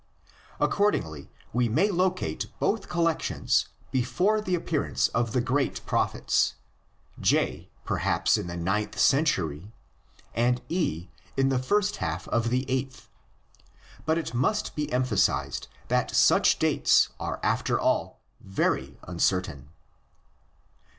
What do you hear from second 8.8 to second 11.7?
century and E in the